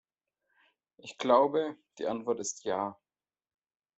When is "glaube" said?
1.19-1.77